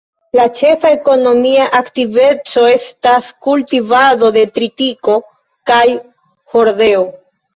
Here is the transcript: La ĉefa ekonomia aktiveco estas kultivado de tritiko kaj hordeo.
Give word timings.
La 0.37 0.43
ĉefa 0.59 0.89
ekonomia 0.95 1.65
aktiveco 1.79 2.63
estas 2.77 3.29
kultivado 3.47 4.31
de 4.39 4.45
tritiko 4.55 5.19
kaj 5.73 5.85
hordeo. 6.55 7.05